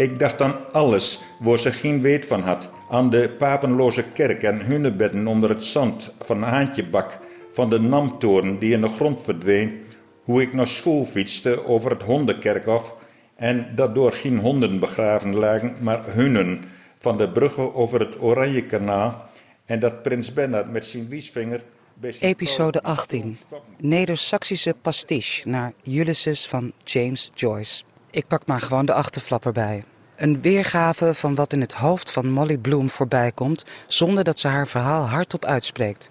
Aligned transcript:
Ik 0.00 0.18
dacht 0.18 0.40
aan 0.40 0.72
alles 0.72 1.20
waar 1.38 1.58
ze 1.58 1.72
geen 1.72 2.00
weet 2.00 2.26
van 2.26 2.40
had. 2.40 2.70
Aan 2.90 3.10
de 3.10 3.30
papenloze 3.38 4.02
kerk 4.02 4.42
en 4.42 4.60
hunnebedden 4.60 5.26
onder 5.26 5.48
het 5.48 5.64
zand 5.64 6.12
van 6.20 6.42
Haantjebak, 6.42 7.18
van 7.52 7.70
de 7.70 7.80
Namtoren 7.80 8.58
die 8.58 8.72
in 8.72 8.80
de 8.80 8.88
grond 8.88 9.22
verdween, 9.22 9.80
hoe 10.24 10.42
ik 10.42 10.52
naar 10.52 10.66
school 10.66 11.04
fietste 11.04 11.66
over 11.66 11.90
het 11.90 12.02
hondenkerkhof 12.02 12.96
en 13.36 13.72
dat 13.74 13.94
door 13.94 14.12
geen 14.12 14.38
honden 14.38 14.78
begraven 14.78 15.34
lagen, 15.34 15.74
maar 15.80 16.04
hunnen, 16.04 16.64
van 16.98 17.16
de 17.16 17.28
bruggen 17.28 17.74
over 17.74 18.00
het 18.00 18.20
Oranje 18.20 18.62
Kanaal 18.62 19.24
en 19.64 19.80
dat 19.80 20.02
prins 20.02 20.32
Bernhard 20.32 20.72
met 20.72 20.84
zijn 20.84 21.08
wiesvinger... 21.08 21.62
Episode 22.20 22.82
18. 22.82 23.38
Neder-Saxische 23.78 24.74
pastiche 24.82 25.48
naar 25.48 25.72
Ulysses 25.86 26.48
van 26.48 26.72
James 26.84 27.30
Joyce. 27.34 27.82
Ik 28.10 28.26
pak 28.26 28.46
maar 28.46 28.60
gewoon 28.60 28.86
de 28.86 28.92
achterflap 28.92 29.44
erbij. 29.44 29.84
Een 30.16 30.42
weergave 30.42 31.14
van 31.14 31.34
wat 31.34 31.52
in 31.52 31.60
het 31.60 31.72
hoofd 31.72 32.10
van 32.10 32.30
Molly 32.30 32.58
Bloom 32.58 32.90
voorbij 32.90 33.32
komt, 33.32 33.64
zonder 33.86 34.24
dat 34.24 34.38
ze 34.38 34.48
haar 34.48 34.68
verhaal 34.68 35.08
hardop 35.08 35.44
uitspreekt. 35.44 36.10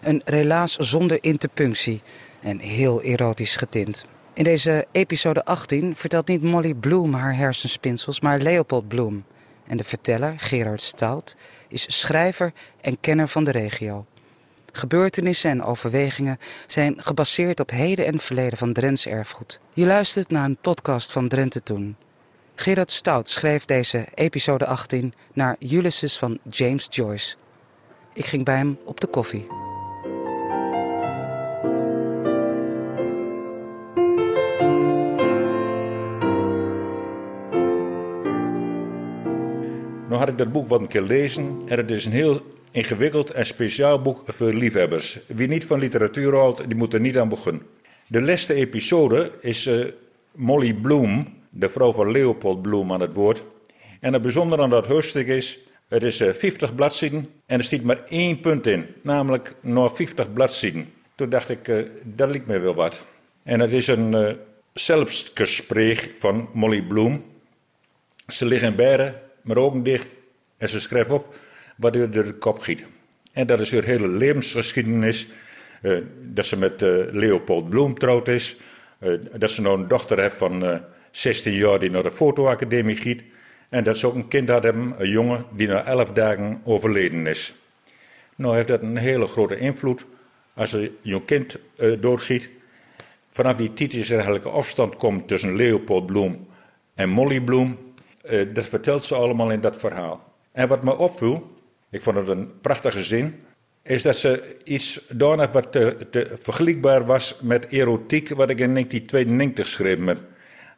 Een 0.00 0.22
relaas 0.24 0.76
zonder 0.76 1.18
interpunctie 1.20 2.02
en 2.40 2.58
heel 2.58 3.02
erotisch 3.02 3.56
getint. 3.56 4.06
In 4.34 4.44
deze 4.44 4.86
episode 4.92 5.44
18 5.44 5.96
vertelt 5.96 6.28
niet 6.28 6.42
Molly 6.42 6.74
Bloom 6.74 7.14
haar 7.14 7.36
hersenspinsels, 7.36 8.20
maar 8.20 8.38
Leopold 8.38 8.88
Bloom. 8.88 9.24
En 9.66 9.76
de 9.76 9.84
verteller, 9.84 10.34
Gerard 10.38 10.82
Stout, 10.82 11.36
is 11.68 12.00
schrijver 12.00 12.52
en 12.80 13.00
kenner 13.00 13.28
van 13.28 13.44
de 13.44 13.50
regio. 13.50 14.06
Gebeurtenissen 14.72 15.50
en 15.50 15.62
overwegingen 15.62 16.38
zijn 16.66 16.94
gebaseerd 16.96 17.60
op 17.60 17.70
heden 17.70 18.06
en 18.06 18.18
verleden 18.18 18.58
van 18.58 18.72
Drents 18.72 19.06
erfgoed. 19.06 19.60
Je 19.74 19.86
luistert 19.86 20.30
naar 20.30 20.44
een 20.44 20.56
podcast 20.60 21.12
van 21.12 21.28
Drenthe 21.28 21.62
Toen. 21.62 21.96
Gerard 22.54 22.90
Stout 22.90 23.28
schreef 23.28 23.64
deze 23.64 24.06
episode 24.14 24.66
18 24.66 25.14
naar 25.32 25.56
Ulysses 25.70 26.18
van 26.18 26.38
James 26.50 26.86
Joyce. 26.90 27.36
Ik 28.14 28.24
ging 28.24 28.44
bij 28.44 28.56
hem 28.56 28.78
op 28.84 29.00
de 29.00 29.06
koffie. 29.06 29.46
Nu 40.08 40.18
had 40.18 40.28
ik 40.28 40.38
dat 40.38 40.52
boek 40.52 40.68
wat 40.68 40.80
een 40.80 40.88
keer 40.88 41.02
lezen 41.02 41.62
en 41.66 41.76
het 41.76 41.90
is 41.90 42.04
een 42.04 42.12
heel 42.12 42.51
ingewikkeld 42.72 43.30
en 43.30 43.46
speciaal 43.46 44.02
boek 44.02 44.22
voor 44.26 44.52
liefhebbers. 44.52 45.18
Wie 45.26 45.48
niet 45.48 45.64
van 45.64 45.78
literatuur 45.78 46.34
houdt, 46.34 46.66
die 46.66 46.76
moet 46.76 46.94
er 46.94 47.00
niet 47.00 47.18
aan 47.18 47.28
beginnen. 47.28 47.62
De 48.06 48.22
laatste 48.22 48.54
episode 48.54 49.32
is 49.40 49.66
uh, 49.66 49.86
Molly 50.32 50.74
Bloom, 50.74 51.34
de 51.50 51.68
vrouw 51.68 51.92
van 51.92 52.10
Leopold 52.10 52.62
Bloom, 52.62 52.92
aan 52.92 53.00
het 53.00 53.12
woord. 53.12 53.44
En 54.00 54.12
het 54.12 54.22
bijzondere 54.22 54.62
aan 54.62 54.70
dat 54.70 54.86
hoofdstuk 54.86 55.26
is, 55.26 55.58
het 55.88 56.02
is 56.02 56.20
uh, 56.20 56.32
50 56.32 56.74
bladzijden 56.74 57.26
en 57.46 57.58
er 57.58 57.64
staat 57.64 57.82
maar 57.82 58.04
één 58.04 58.40
punt 58.40 58.66
in, 58.66 58.86
namelijk 59.02 59.56
nog 59.60 59.96
50 59.96 60.32
bladzijden. 60.32 60.92
Toen 61.14 61.28
dacht 61.28 61.48
ik, 61.48 61.68
uh, 61.68 61.86
dat 62.02 62.30
lijkt 62.30 62.46
me 62.46 62.58
wel 62.58 62.74
wat. 62.74 63.02
En 63.42 63.60
het 63.60 63.72
is 63.72 63.86
een 63.86 64.36
zelfgesprek 64.72 66.12
van 66.18 66.48
Molly 66.52 66.82
Bloom. 66.82 67.24
Ze 68.26 68.44
liggen 68.44 68.68
in 68.68 68.76
beren, 68.76 69.20
met 69.42 69.56
ogen 69.56 69.82
dicht 69.82 70.06
en 70.56 70.68
ze 70.68 70.80
schrijft 70.80 71.10
op 71.10 71.34
er 71.90 72.10
door 72.10 72.24
de 72.24 72.34
kop 72.34 72.58
giet. 72.58 72.84
En 73.32 73.46
dat 73.46 73.60
is 73.60 73.72
haar 73.72 73.84
hele 73.84 74.08
levensgeschiedenis. 74.08 75.28
Uh, 75.82 75.98
dat 76.20 76.46
ze 76.46 76.56
met 76.58 76.82
uh, 76.82 77.04
Leopold 77.10 77.68
Bloem 77.68 77.98
trouwd 77.98 78.28
is. 78.28 78.56
Uh, 79.00 79.18
dat 79.36 79.50
ze 79.50 79.60
nou 79.60 79.80
een 79.80 79.88
dochter 79.88 80.20
heeft 80.20 80.36
van 80.36 80.80
16 81.10 81.52
jaar 81.52 81.78
die 81.78 81.90
naar 81.90 82.02
de 82.02 82.10
fotoacademie 82.10 82.96
giet. 82.96 83.22
En 83.68 83.84
dat 83.84 83.98
ze 83.98 84.06
ook 84.06 84.14
een 84.14 84.28
kind 84.28 84.48
had 84.48 84.62
hebben, 84.62 84.94
een 84.98 85.08
jongen 85.08 85.44
die 85.56 85.66
na 85.66 85.84
11 85.84 86.12
dagen 86.12 86.60
overleden 86.64 87.26
is. 87.26 87.54
Nou 88.36 88.54
heeft 88.54 88.68
dat 88.68 88.82
een 88.82 88.96
hele 88.96 89.26
grote 89.26 89.56
invloed 89.56 90.06
als 90.54 90.72
een 90.72 90.96
jong 91.00 91.24
kind 91.24 91.58
doorgiet. 92.00 92.50
Vanaf 93.30 93.56
die 93.56 93.74
tijd 93.74 93.94
is 93.94 94.08
er 94.08 94.14
eigenlijk 94.14 94.44
een 94.44 94.52
afstand 94.52 94.96
komt 94.96 95.28
tussen 95.28 95.56
Leopold 95.56 96.06
Bloem 96.06 96.48
en 96.94 97.08
Molly 97.08 97.40
Bloem. 97.40 97.78
dat 98.52 98.64
vertelt 98.64 99.04
ze 99.04 99.14
allemaal 99.14 99.50
in 99.50 99.60
dat 99.60 99.76
verhaal. 99.76 100.34
En 100.52 100.68
wat 100.68 100.82
me 100.82 100.96
opviel, 100.96 101.51
ik 101.92 102.02
vond 102.02 102.16
het 102.16 102.28
een 102.28 102.60
prachtige 102.60 103.02
zin, 103.02 103.34
is 103.82 104.02
dat 104.02 104.16
ze 104.16 104.56
iets 104.64 105.00
heeft 105.16 105.52
wat 105.52 105.72
te, 105.72 105.96
te 106.10 106.30
vergelijkbaar 106.38 107.04
was 107.04 107.38
met 107.42 107.66
erotiek, 107.68 108.28
wat 108.28 108.50
ik 108.50 108.58
in 108.58 108.72
1992 108.72 109.66
schreef. 109.66 109.98
Met. 109.98 110.22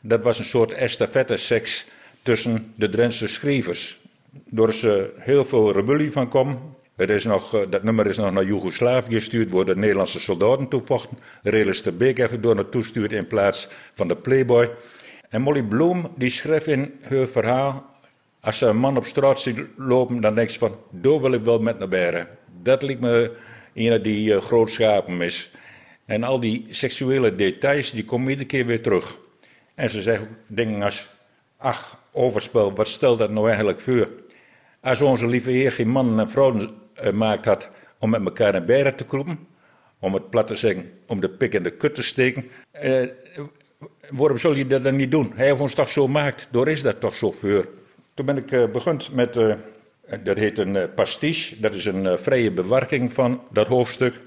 Dat 0.01 0.23
was 0.23 0.39
een 0.39 0.45
soort 0.45 0.73
estafette-seks 0.73 1.87
tussen 2.23 2.73
de 2.75 2.89
Drentse 2.89 3.29
schrijvers. 3.29 4.01
Door 4.31 4.73
ze 4.73 5.13
heel 5.19 5.45
veel 5.45 5.73
rebellie 5.73 6.13
van 6.13 6.29
kwam. 6.29 6.77
Er 6.97 7.11
is 7.11 7.25
nog, 7.25 7.67
dat 7.69 7.83
nummer 7.83 8.07
is 8.07 8.17
nog 8.17 8.33
naar 8.33 8.45
Joegoslavië 8.45 9.15
gestuurd, 9.15 9.51
waar 9.51 9.65
de 9.65 9.77
Nederlandse 9.77 10.21
soldaten 10.21 10.69
toevochten. 10.69 11.19
De 11.43 11.93
Beek 11.99 12.19
even 12.19 12.41
door 12.41 12.55
naartoe 12.55 12.85
stuurt 12.85 13.13
in 13.13 13.27
plaats 13.27 13.69
van 13.95 14.09
de 14.09 14.17
Playboy. 14.17 14.71
En 15.29 15.43
Molly 15.43 15.63
Bloom 15.63 16.13
die 16.17 16.31
schreef 16.31 16.67
in 16.67 16.95
haar 17.01 17.27
verhaal 17.27 17.94
als 18.45 18.59
ze 18.59 18.67
een 18.67 18.77
man 18.77 18.97
op 18.97 19.05
straat 19.05 19.41
ziet 19.41 19.61
lopen, 19.77 20.21
dan 20.21 20.35
denk 20.35 20.51
ze 20.51 20.59
van, 20.59 20.77
daar 20.91 21.21
wil 21.21 21.33
ik 21.33 21.45
wel 21.45 21.59
met 21.59 21.79
naar. 21.79 22.29
Dat 22.63 22.83
lijkt 22.83 23.01
me 23.01 23.37
een 23.75 24.03
die 24.03 24.35
uh, 24.35 24.41
grootschapen 24.41 25.21
is. 25.21 25.51
En 26.05 26.23
al 26.23 26.41
die 26.41 26.67
seksuele 26.71 27.35
details, 27.35 27.91
die 27.91 28.05
komen 28.05 28.29
iedere 28.29 28.47
keer 28.47 28.67
weer 28.67 28.83
terug. 28.83 29.19
En 29.75 29.91
ze 29.91 30.03
zeggen 30.03 30.29
dingen 30.47 30.83
als, 30.83 31.09
ach, 31.57 31.99
overspel, 32.13 32.75
wat 32.75 32.89
stelt 32.89 33.19
dat 33.19 33.31
nou 33.31 33.49
eigenlijk 33.49 33.81
voor? 33.81 34.09
Als 34.81 35.01
onze 35.01 35.27
lieve 35.27 35.51
heer 35.51 35.73
geen 35.73 35.89
mannen 35.89 36.19
en 36.19 36.31
vrouwen 36.31 36.71
gemaakt 36.95 37.45
had 37.45 37.71
om 37.99 38.11
met 38.11 38.25
elkaar 38.25 38.53
naar 38.53 38.65
beren 38.65 38.97
te 38.97 39.05
kroepen, 39.05 39.39
om 39.99 40.15
het 40.15 40.31
plat 40.31 40.47
te 40.47 40.57
zeggen, 40.57 40.93
om 41.07 41.21
de 41.21 41.31
pik 41.31 41.55
in 41.55 41.63
de 41.63 41.77
kut 41.77 41.95
te 41.95 42.03
steken, 42.03 42.51
eh, 42.71 43.09
waarom 44.09 44.39
zul 44.39 44.55
je 44.55 44.67
dat 44.67 44.83
dan 44.83 44.97
niet 44.97 45.11
doen? 45.11 45.33
Hij 45.35 45.47
heeft 45.47 45.61
ons 45.61 45.75
toch 45.75 45.89
zo 45.89 46.05
gemaakt, 46.05 46.49
door 46.51 46.69
is 46.69 46.83
dat 46.83 47.01
toch 47.01 47.15
zo 47.15 47.31
voor? 47.31 47.69
Toen 48.15 48.27
ben 48.27 48.37
ik 48.37 48.51
uh, 48.51 48.67
begonnen 48.67 49.05
met, 49.13 49.37
uh, 49.37 49.55
dat 50.23 50.39
heet 50.39 50.59
een 50.59 50.75
uh, 50.75 50.85
pastiche, 50.95 51.61
dat 51.61 51.75
is 51.75 51.85
een 51.85 52.19
vrije 52.19 52.53
bewerking 52.53 53.13
van 53.13 53.43
dat 53.53 53.67
hoofdstuk. 53.67 54.21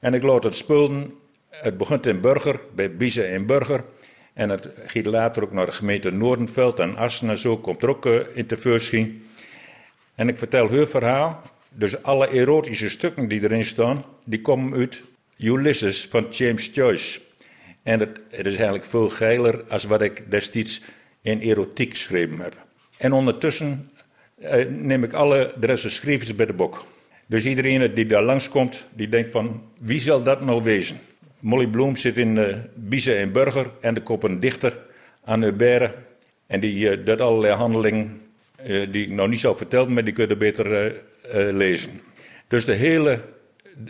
En 0.00 0.14
ik 0.14 0.22
laat 0.22 0.44
het 0.44 0.56
spullen, 0.56 1.14
het 1.48 1.76
begint 1.76 2.06
in 2.06 2.20
Burger, 2.20 2.60
bij 2.74 2.96
Biezen 2.96 3.30
in 3.30 3.46
Burger. 3.46 3.84
En 4.34 4.48
het 4.48 4.68
gaat 4.86 5.06
later 5.06 5.42
ook 5.42 5.52
naar 5.52 5.66
de 5.66 5.72
gemeente 5.72 6.10
Noordenveld 6.10 6.78
en 6.78 6.96
Assen 6.96 7.30
en 7.30 7.38
zo, 7.38 7.56
komt 7.56 7.82
er 7.82 7.88
ook 7.88 8.06
in 8.06 8.46
tevoorschijn. 8.46 9.22
En 10.14 10.28
ik 10.28 10.38
vertel 10.38 10.68
hun 10.68 10.88
verhaal, 10.88 11.42
dus 11.68 12.02
alle 12.02 12.28
erotische 12.28 12.88
stukken 12.88 13.28
die 13.28 13.42
erin 13.42 13.66
staan, 13.66 14.04
die 14.24 14.40
komen 14.40 14.78
uit 14.78 15.02
Ulysses 15.38 16.06
van 16.06 16.26
James 16.30 16.70
Joyce. 16.72 17.20
En 17.82 18.00
het, 18.00 18.20
het 18.30 18.46
is 18.46 18.54
eigenlijk 18.54 18.84
veel 18.84 19.08
geiler 19.08 19.64
als 19.68 19.84
wat 19.84 20.02
ik 20.02 20.30
destijds 20.30 20.82
in 21.22 21.40
erotiek 21.40 21.90
geschreven 21.90 22.38
heb. 22.38 22.70
En 23.02 23.12
ondertussen 23.12 23.90
uh, 24.42 24.66
neem 24.68 25.04
ik 25.04 25.12
alle 25.12 25.54
Drentse 25.60 26.34
bij 26.36 26.46
de 26.46 26.52
bok. 26.52 26.84
Dus 27.26 27.44
iedereen 27.44 27.94
die 27.94 28.06
daar 28.06 28.22
langskomt, 28.22 28.86
die 28.94 29.08
denkt 29.08 29.30
van, 29.30 29.62
wie 29.78 30.00
zal 30.00 30.22
dat 30.22 30.40
nou 30.40 30.62
wezen? 30.62 31.00
Molly 31.38 31.66
Bloem 31.66 31.96
zit 31.96 32.18
in 32.18 32.36
uh, 32.36 32.56
Biezen 32.74 33.16
en 33.16 33.32
Burger 33.32 33.70
en 33.80 33.94
de 33.94 34.00
kop 34.00 34.22
een 34.22 34.40
dichter 34.40 34.78
aan 35.24 35.42
Hubert. 35.42 35.94
En 36.46 36.60
die 36.60 36.98
uh, 36.98 37.06
doet 37.06 37.20
allerlei 37.20 37.54
handelingen 37.54 38.20
die 38.90 39.06
ik 39.06 39.10
nog 39.10 39.28
niet 39.28 39.40
zal 39.40 39.56
vertellen, 39.56 39.92
maar 39.92 40.04
die 40.04 40.12
kunnen 40.12 40.38
beter 40.38 40.94
lezen. 41.52 42.00
Dus 42.48 42.64
de 42.64 42.72
hele 42.72 43.22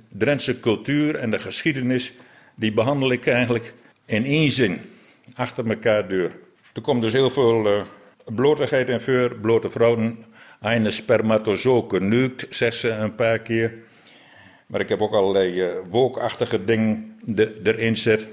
Drentse 0.09 0.61
cultuur 0.61 1.15
en 1.15 1.31
de 1.31 1.39
geschiedenis, 1.39 2.13
die 2.55 2.73
behandel 2.73 3.13
ik 3.13 3.27
eigenlijk 3.27 3.75
in 4.07 4.25
één 4.25 4.51
zin, 4.51 4.81
achter 5.35 5.69
elkaar 5.69 6.09
deur. 6.09 6.31
Er 6.73 6.81
komt 6.81 7.03
dus 7.03 7.13
heel 7.13 7.31
veel 7.31 7.85
blotigheid 8.25 8.89
en 8.89 9.01
vuur, 9.01 9.35
blote 9.35 9.71
vrouwen, 9.71 10.25
een 10.61 10.93
spermatozoon 10.93 11.85
geneukt, 11.89 12.47
zegt 12.51 12.77
ze 12.77 12.91
een 12.91 13.15
paar 13.15 13.39
keer. 13.39 13.75
Maar 14.67 14.81
ik 14.81 14.89
heb 14.89 15.01
ook 15.01 15.13
allerlei 15.13 15.75
uh, 15.93 16.59
dingen 16.65 17.19
de, 17.25 17.61
erin 17.63 17.97
zet. 17.97 18.27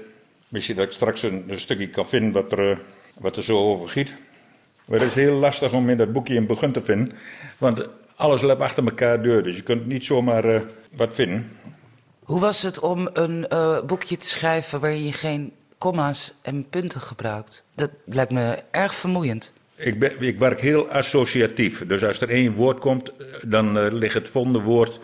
Misschien 0.48 0.76
dat 0.76 0.86
ik 0.86 0.92
straks 0.92 1.22
een, 1.22 1.52
stukje 1.54 1.88
kan 1.88 2.08
vinden 2.08 2.32
wat 2.32 2.52
er, 2.52 2.70
uh, 2.70 2.76
wat 3.18 3.36
er 3.36 3.44
zo 3.44 3.58
over 3.58 3.88
giet. 3.88 4.14
Maar 4.84 4.98
het 4.98 5.08
is 5.08 5.14
heel 5.14 5.34
lastig 5.34 5.72
om 5.72 5.90
in 5.90 5.96
dat 5.96 6.12
boekje 6.12 6.36
een 6.36 6.46
begin 6.46 6.72
te 6.72 6.82
vinden. 6.82 7.12
Want 7.58 7.88
alles 8.14 8.42
loopt 8.42 8.60
achter 8.60 8.84
elkaar 8.84 9.22
deur, 9.22 9.42
dus 9.42 9.56
je 9.56 9.62
kunt 9.62 9.86
niet 9.86 10.04
zomaar 10.04 10.54
uh, 10.54 10.60
wat 10.92 11.14
vinden. 11.14 11.52
Hoe 12.22 12.40
was 12.40 12.62
het 12.62 12.80
om 12.80 13.08
een 13.12 13.46
boekje 13.86 14.16
te 14.16 14.26
schrijven 14.26 14.80
waarin 14.80 15.04
je 15.04 15.12
geen 15.12 15.52
komma's 15.78 16.34
en 16.42 16.68
punten 16.68 17.00
gebruikt? 17.00 17.64
Dat 17.74 17.90
lijkt 18.04 18.32
me 18.32 18.62
erg 18.70 18.94
vermoeiend. 18.94 19.52
Ik, 19.80 19.98
ben, 19.98 20.20
ik 20.20 20.38
werk 20.38 20.60
heel 20.60 20.88
associatief. 20.88 21.86
Dus 21.86 22.04
als 22.04 22.20
er 22.20 22.28
één 22.28 22.54
woord 22.54 22.78
komt, 22.78 23.12
dan 23.46 23.78
uh, 23.78 23.92
ligt 23.92 24.14
het 24.14 24.28
volgende 24.28 24.60
woord 24.60 25.00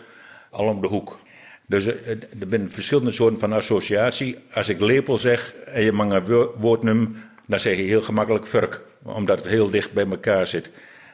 al 0.51 0.67
om 0.67 0.81
de 0.81 0.87
hoek. 0.87 1.19
Dus 1.65 1.87
uh, 1.87 1.93
er 2.09 2.47
zijn 2.49 2.71
verschillende 2.71 3.11
soorten 3.11 3.39
van 3.39 3.53
associatie. 3.53 4.37
Als 4.53 4.69
ik 4.69 4.79
lepel 4.79 5.17
zeg 5.17 5.53
en 5.53 5.83
je 5.83 5.91
mag 5.91 6.09
een 6.09 6.49
woord 6.57 6.83
noemen, 6.83 7.15
dan 7.45 7.59
zeg 7.59 7.77
je 7.77 7.83
heel 7.83 8.01
gemakkelijk 8.01 8.47
vurk. 8.47 8.81
omdat 9.03 9.37
het 9.37 9.47
heel 9.47 9.69
dicht 9.69 9.93
bij 9.93 10.05
elkaar 10.05 10.47
zit. 10.47 10.69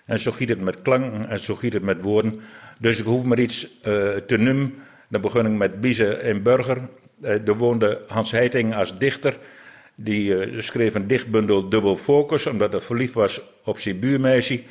En 0.06 0.20
zo 0.20 0.32
giet 0.32 0.50
het 0.50 0.62
met 0.62 0.82
klanken 0.82 1.30
en 1.30 1.40
zo 1.40 1.56
giet 1.56 1.74
het 1.74 1.84
met 1.84 2.02
woorden. 2.02 2.42
Dus 2.80 3.00
ik 3.00 3.06
hoef 3.06 3.24
maar 3.24 3.40
iets 3.40 3.80
te 4.28 4.38
noemen. 4.38 4.74
Dan 5.10 5.22
begon 5.22 5.46
ik 5.46 5.52
met 5.52 5.82
Bieze 5.82 6.14
en 6.14 6.44
Burger. 6.44 6.78
Er 7.22 7.58
woonde 7.58 8.04
Hans 8.08 8.32
Heiting 8.32 8.76
als 8.76 8.98
dichter. 8.98 9.38
Die 9.96 10.48
uh, 10.48 10.62
schreef 10.62 10.96
een 10.96 11.08
dichtbundel 11.08 11.70
Dubbel 11.70 11.98
Focus, 11.98 12.46
omdat 12.46 12.72
hij 12.72 12.82
verliefd 12.82 13.14
was 13.14 13.42
op 13.64 13.80
zijn 13.80 14.00
buurmeisje. 14.00 14.62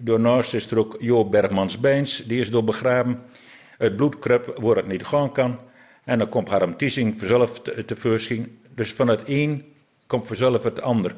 daarnaast 0.00 0.54
is 0.54 0.70
er 0.70 0.78
ook 0.78 0.96
Jo 0.98 1.24
Bergmans-Bijns, 1.24 2.24
die 2.24 2.40
is 2.40 2.50
door 2.50 2.64
begraven. 2.64 3.20
Het 3.78 3.96
bloedkrup 3.96 4.58
waar 4.60 4.76
het 4.76 4.86
niet 4.86 5.04
gaan 5.04 5.32
kan. 5.32 5.58
En 6.04 6.18
dan 6.18 6.28
komt 6.28 6.48
Harm 6.48 6.76
Tiesing 6.76 7.18
vanzelf 7.18 7.60
tevoorschijn. 7.86 8.58
Dus 8.74 8.92
van 8.92 9.08
het 9.08 9.22
een 9.26 9.64
komt 10.06 10.26
vanzelf 10.26 10.62
het 10.62 10.80
ander. 10.80 11.14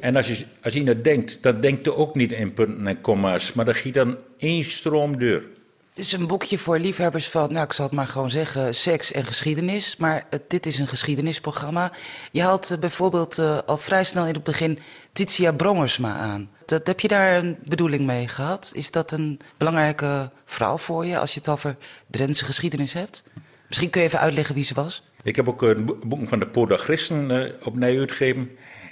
En 0.00 0.16
als 0.16 0.26
je, 0.26 0.44
als 0.62 0.74
je 0.74 0.84
dat 0.84 1.04
denkt, 1.04 1.42
dan 1.42 1.60
denkt 1.60 1.86
er 1.86 1.96
ook 1.96 2.14
niet 2.14 2.32
in 2.32 2.52
punten 2.52 2.86
en 2.86 3.00
komma's, 3.00 3.52
maar 3.52 3.64
dan 3.64 3.74
giet 3.74 3.94
dan 3.94 4.16
één 4.38 4.64
stroom 4.64 5.18
deur. 5.18 5.44
Het 5.94 6.04
is 6.04 6.12
een 6.12 6.26
boekje 6.26 6.58
voor 6.58 6.78
liefhebbers 6.78 7.28
van, 7.28 7.52
nou 7.52 7.64
ik 7.64 7.72
zal 7.72 7.84
het 7.84 7.94
maar 7.94 8.06
gewoon 8.06 8.30
zeggen, 8.30 8.74
seks 8.74 9.12
en 9.12 9.24
geschiedenis. 9.24 9.96
Maar 9.96 10.26
dit 10.48 10.66
is 10.66 10.78
een 10.78 10.86
geschiedenisprogramma. 10.86 11.92
Je 12.32 12.42
haalt 12.42 12.70
uh, 12.72 12.78
bijvoorbeeld 12.78 13.38
uh, 13.38 13.58
al 13.66 13.78
vrij 13.78 14.04
snel 14.04 14.26
in 14.26 14.34
het 14.34 14.42
begin 14.42 14.78
Titia 15.12 15.52
Brongersma 15.52 16.14
aan. 16.14 16.50
Dat, 16.66 16.86
heb 16.86 17.00
je 17.00 17.08
daar 17.08 17.36
een 17.36 17.58
bedoeling 17.64 18.06
mee 18.06 18.28
gehad? 18.28 18.72
Is 18.74 18.90
dat 18.90 19.12
een 19.12 19.40
belangrijke 19.56 20.30
vrouw 20.44 20.76
voor 20.76 21.06
je 21.06 21.18
als 21.18 21.34
je 21.34 21.38
het 21.38 21.48
over 21.48 21.76
Drentse 22.06 22.44
geschiedenis 22.44 22.92
hebt? 22.92 23.22
Misschien 23.68 23.90
kun 23.90 24.00
je 24.00 24.06
even 24.06 24.20
uitleggen 24.20 24.54
wie 24.54 24.64
ze 24.64 24.74
was. 24.74 25.02
Ik 25.22 25.36
heb 25.36 25.48
ook 25.48 25.62
een 25.62 25.84
boek 25.84 26.28
van 26.28 26.38
de 26.38 26.48
Podagristen 26.48 27.30
uh, 27.30 27.66
opnieuw 27.66 27.98
uitgegeven. 27.98 28.50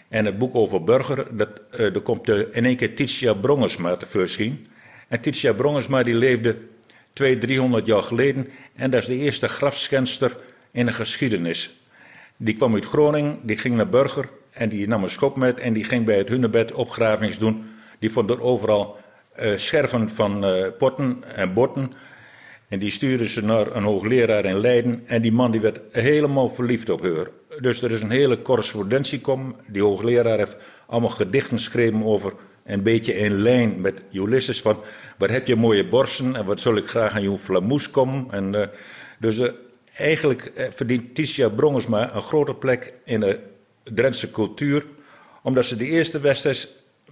En 0.08 0.24
het 0.24 0.38
boek 0.38 0.54
over 0.54 0.84
Burger, 0.84 1.36
dat, 1.36 1.48
er 1.70 2.00
komt 2.00 2.28
in 2.28 2.64
één 2.64 2.76
keer 2.76 2.94
Titia 2.94 3.34
Brongersma 3.34 3.96
te 3.96 4.06
voorschijn. 4.06 4.66
En 5.08 5.20
Titia 5.20 5.52
Brongersma 5.52 6.02
die 6.02 6.16
leefde 6.16 6.70
200, 7.12 7.46
300 7.46 7.86
jaar 7.86 8.02
geleden. 8.02 8.48
En 8.74 8.90
dat 8.90 9.00
is 9.00 9.06
de 9.06 9.16
eerste 9.16 9.48
grafschenster 9.48 10.36
in 10.70 10.86
de 10.86 10.92
geschiedenis. 10.92 11.80
Die 12.36 12.54
kwam 12.54 12.74
uit 12.74 12.86
Groningen, 12.86 13.38
die 13.42 13.56
ging 13.56 13.76
naar 13.76 13.88
Burger 13.88 14.30
en 14.50 14.68
die 14.68 14.88
nam 14.88 15.02
een 15.02 15.10
schop 15.10 15.36
met 15.36 15.60
en 15.60 15.72
die 15.72 15.84
ging 15.84 16.04
bij 16.04 16.18
het 16.18 16.28
Hunnebed 16.28 16.72
opgravings 16.72 17.38
doen. 17.38 17.64
Die 17.98 18.10
vond 18.10 18.30
er 18.30 18.42
overal 18.42 18.96
uh, 19.40 19.56
scherven 19.56 20.10
van 20.10 20.44
uh, 20.44 20.66
potten 20.78 21.24
en 21.34 21.52
botten. 21.52 21.92
En 22.68 22.78
die 22.78 22.90
stuurde 22.90 23.28
ze 23.28 23.44
naar 23.44 23.76
een 23.76 23.82
hoogleraar 23.82 24.44
in 24.44 24.60
Leiden. 24.60 25.02
En 25.06 25.22
die 25.22 25.32
man 25.32 25.50
die 25.50 25.60
werd 25.60 25.80
helemaal 25.90 26.48
verliefd 26.48 26.88
op 26.88 27.02
haar. 27.02 27.26
Dus 27.60 27.82
er 27.82 27.90
is 27.90 28.02
een 28.02 28.10
hele 28.10 28.42
correspondentie 28.42 29.20
kom. 29.20 29.56
Die 29.66 29.82
hoogleraar 29.82 30.38
heeft 30.38 30.56
allemaal 30.86 31.10
gedichten 31.10 31.56
geschreven 31.56 32.04
over 32.04 32.32
een 32.64 32.82
beetje 32.82 33.14
in 33.14 33.32
lijn 33.32 33.80
met 33.80 34.02
Ulysses. 34.12 34.60
Van 34.60 34.78
wat 35.18 35.30
heb 35.30 35.46
je 35.46 35.56
mooie 35.56 35.88
borsten 35.88 36.36
en 36.36 36.44
wat 36.44 36.60
zal 36.60 36.76
ik 36.76 36.88
graag 36.88 37.12
aan 37.14 37.22
je 37.22 37.38
flamoes 37.38 37.90
komen. 37.90 38.26
En, 38.30 38.54
uh, 38.54 38.62
dus 39.18 39.38
uh, 39.38 39.50
eigenlijk 39.96 40.52
uh, 40.56 40.66
verdient 40.70 41.14
Titia 41.14 41.48
Brongersma 41.48 42.14
een 42.14 42.22
grote 42.22 42.54
plek 42.54 42.94
in 43.04 43.20
de 43.20 43.40
Drentse 43.84 44.30
cultuur. 44.30 44.86
Omdat 45.42 45.64
ze 45.64 45.76
de 45.76 45.86
eerste 45.86 46.20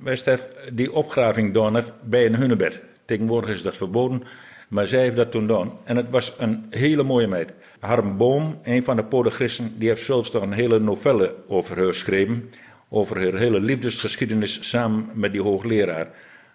West 0.03 0.25
heeft 0.25 0.49
die 0.73 0.93
opgraving 0.93 1.47
gedaan 1.47 1.75
heeft 1.75 1.93
bij 2.05 2.27
een 2.27 2.37
hunnebed. 2.37 2.81
Tegenwoordig 3.05 3.51
is 3.51 3.63
dat 3.63 3.77
verboden. 3.77 4.23
Maar 4.69 4.87
zij 4.87 5.01
heeft 5.01 5.17
dat 5.17 5.31
toen 5.31 5.41
gedaan. 5.41 5.73
En 5.85 5.97
het 5.97 6.11
was 6.11 6.35
een 6.39 6.67
hele 6.71 7.03
mooie 7.03 7.27
meid. 7.27 7.53
Harm 7.81 8.17
Boom, 8.17 8.59
een 8.63 8.85
van 8.85 8.97
de 8.97 9.05
podagristen, 9.05 9.75
die 9.79 9.89
heeft 9.89 10.05
zelfs 10.05 10.31
nog 10.31 10.43
een 10.43 10.53
hele 10.53 10.81
novelle 10.81 11.35
over 11.47 11.77
haar 11.77 11.87
geschreven. 11.87 12.51
Over 12.93 13.23
haar 13.23 13.41
hele 13.41 13.61
liefdesgeschiedenis 13.61 14.69
samen 14.69 15.09
met 15.15 15.33
die 15.33 15.43
hoogleraar. 15.43 16.09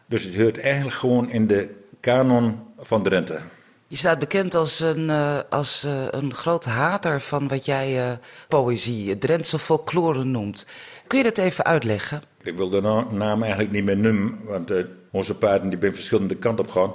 Dus 0.06 0.24
het 0.24 0.36
hoort 0.36 0.60
eigenlijk 0.60 0.96
gewoon 0.96 1.30
in 1.30 1.48
de 1.48 1.70
kanon 2.00 2.60
van 2.78 3.04
Drenthe. 3.04 3.40
Je 3.88 3.96
staat 3.96 4.20
bekend 4.20 4.56
als 4.56 4.80
een, 4.80 5.10
uh, 5.10 5.40
als, 5.50 5.86
uh, 5.86 6.08
een 6.10 6.34
groot 6.34 6.66
hater 6.66 7.22
van 7.22 7.48
wat 7.48 7.66
jij 7.66 8.10
uh, 8.10 8.18
poëzie, 8.48 9.18
Drentse 9.18 9.60
folklore 9.60 10.24
noemt. 10.24 10.66
Kun 11.08 11.18
je 11.18 11.24
dat 11.24 11.38
even 11.38 11.66
uitleggen? 11.66 12.22
Ik 12.44 12.58
wil 12.58 12.70
de 12.70 12.82
naam 13.12 13.42
eigenlijk 13.42 13.72
niet 13.72 13.84
meer 13.84 13.98
noemen, 13.98 14.40
want 14.44 14.72
onze 15.12 15.36
paarden 15.36 15.70
die 15.70 15.80
zijn 15.80 15.94
verschillende 15.94 16.36
kanten 16.36 16.66
op 16.66 16.72
gaan. 16.72 16.94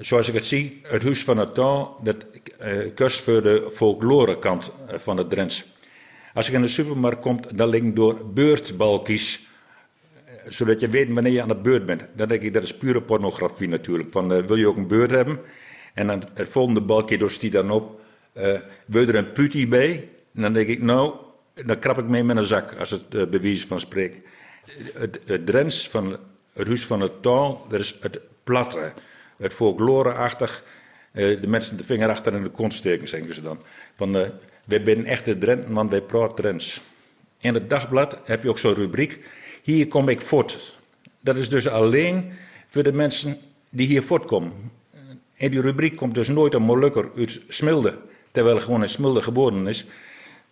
Zoals 0.00 0.28
ik 0.28 0.34
het 0.34 0.44
zie, 0.44 0.80
het 0.82 1.02
Huis 1.02 1.24
van 1.24 1.38
het 1.38 1.54
dat 2.02 2.16
uh, 2.60 2.94
kust 2.94 3.20
voor 3.20 3.42
de 3.42 3.70
folklorekant 3.74 4.70
van 4.88 5.16
het 5.16 5.30
Drents. 5.30 5.76
Als 6.34 6.48
ik 6.48 6.54
in 6.54 6.62
de 6.62 6.68
supermarkt 6.68 7.20
kom, 7.20 7.40
dan 7.54 7.68
liggen 7.68 7.94
door 7.94 8.26
beurtbalkies, 8.32 9.48
zodat 10.46 10.80
je 10.80 10.88
weet 10.88 11.12
wanneer 11.12 11.32
je 11.32 11.42
aan 11.42 11.48
de 11.48 11.56
beurt 11.56 11.86
bent. 11.86 12.02
Dan 12.14 12.28
denk 12.28 12.42
ik, 12.42 12.52
dat 12.52 12.62
is 12.62 12.76
pure 12.76 13.02
pornografie 13.02 13.68
natuurlijk. 13.68 14.10
Van, 14.10 14.32
uh, 14.32 14.44
wil 14.44 14.56
je 14.56 14.66
ook 14.66 14.76
een 14.76 14.86
beurt 14.86 15.10
hebben? 15.10 15.40
En 15.94 16.06
dan 16.06 16.22
het 16.34 16.48
volgende 16.48 16.80
balkje 16.80 17.18
door 17.18 17.36
die 17.38 17.50
dan 17.50 17.70
op, 17.70 18.00
uh, 18.34 18.58
wil 18.86 19.00
je 19.02 19.06
er 19.06 19.14
een 19.14 19.32
putie 19.32 19.68
bij? 19.68 20.08
Dan 20.32 20.52
denk 20.52 20.68
ik, 20.68 20.82
nou, 20.82 21.14
dan 21.54 21.78
krap 21.78 21.98
ik 21.98 22.08
mee 22.08 22.24
met 22.24 22.36
een 22.36 22.44
zak, 22.44 22.74
als 22.78 22.90
het 22.90 23.14
uh, 23.14 23.26
bewijs 23.26 23.64
van 23.64 23.80
spreekt. 23.80 24.26
Het, 24.92 25.20
het 25.24 25.46
Drents 25.46 25.88
van 25.88 26.18
het 26.52 26.66
Huis 26.66 26.86
van 26.86 27.00
het 27.00 27.22
Taal, 27.22 27.66
dat 27.68 27.80
is 27.80 27.96
het 28.00 28.20
platte 28.44 28.92
het 29.38 29.52
folkloreachtig. 29.52 30.64
De 31.12 31.46
mensen 31.46 31.76
de 31.76 31.84
vinger 31.84 32.08
achter 32.08 32.34
in 32.34 32.42
de 32.42 32.48
kont 32.48 32.72
steken, 32.72 33.08
zeggen 33.08 33.34
ze 33.34 33.42
dan. 33.42 33.62
Van, 33.96 34.32
wij 34.68 34.82
zijn 34.84 35.06
echte 35.06 35.38
Drenten, 35.38 35.72
want 35.72 35.90
wij 35.90 36.02
praten 36.02 36.36
Drents. 36.36 36.80
In 37.40 37.54
het 37.54 37.70
dagblad 37.70 38.18
heb 38.24 38.42
je 38.42 38.48
ook 38.48 38.58
zo'n 38.58 38.74
rubriek. 38.74 39.20
Hier 39.62 39.88
kom 39.88 40.08
ik 40.08 40.20
voort. 40.20 40.76
Dat 41.20 41.36
is 41.36 41.48
dus 41.48 41.68
alleen 41.68 42.32
voor 42.68 42.82
de 42.82 42.92
mensen 42.92 43.38
die 43.70 43.86
hier 43.86 44.02
voortkomen. 44.02 44.52
In 45.34 45.50
die 45.50 45.60
rubriek 45.60 45.96
komt 45.96 46.14
dus 46.14 46.28
nooit 46.28 46.54
een 46.54 46.62
Molukker 46.62 47.10
uit 47.16 47.40
Smilde. 47.48 47.98
Terwijl 48.32 48.56
hij 48.56 48.64
gewoon 48.64 48.82
in 48.82 48.88
Smilde 48.88 49.22
geboren 49.22 49.66
is. 49.66 49.86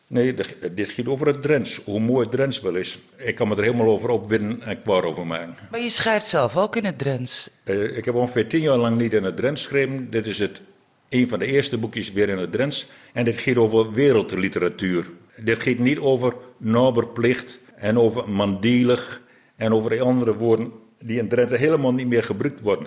Nee, 0.06 0.34
dit 0.74 0.90
gaat 0.90 1.08
over 1.08 1.26
het 1.26 1.42
Drents. 1.42 1.80
Hoe 1.84 2.00
mooi 2.00 2.22
het 2.22 2.30
Drents 2.30 2.60
wel 2.60 2.74
is. 2.74 2.98
Ik 3.16 3.34
kan 3.34 3.48
me 3.48 3.56
er 3.56 3.62
helemaal 3.62 3.86
over 3.86 4.08
opwinnen 4.08 4.62
en 4.62 4.80
kwaad 4.80 5.02
over 5.02 5.26
maken. 5.26 5.56
Maar 5.70 5.80
je 5.80 5.88
schrijft 5.88 6.26
zelf 6.26 6.56
ook 6.56 6.76
in 6.76 6.84
het 6.84 6.98
Drents. 6.98 7.50
Uh, 7.64 7.96
ik 7.96 8.04
heb 8.04 8.14
ongeveer 8.14 8.48
tien 8.48 8.60
jaar 8.60 8.76
lang 8.76 8.98
niet 8.98 9.12
in 9.12 9.24
het 9.24 9.36
Drents 9.36 9.62
geschreven. 9.62 10.10
Dit 10.10 10.26
is 10.26 10.38
het, 10.38 10.62
een 11.08 11.29
van 11.29 11.38
de 11.38 11.47
eerste 11.47 11.79
boekjes 11.79 12.12
weer 12.12 12.29
in 12.29 12.38
het 12.38 12.53
Drents. 12.53 12.88
En 13.12 13.25
dit 13.25 13.37
gaat 13.37 13.56
over 13.56 13.93
wereldliteratuur. 13.93 15.06
Dit 15.37 15.62
gaat 15.62 15.79
niet 15.79 15.98
over 15.98 16.34
noberplicht 16.56 17.58
en 17.77 17.98
over 17.98 18.31
mandielig 18.31 19.22
en 19.56 19.72
over 19.72 20.01
andere 20.03 20.34
woorden 20.34 20.72
die 21.01 21.19
in 21.19 21.29
Drenthe 21.29 21.56
helemaal 21.56 21.93
niet 21.93 22.08
meer 22.08 22.22
gebruikt 22.22 22.60
worden. 22.60 22.86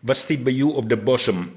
Wat 0.00 0.16
staat 0.16 0.42
bij 0.42 0.52
jou 0.52 0.74
op 0.74 0.88
de 0.88 0.96
bossem? 0.96 1.50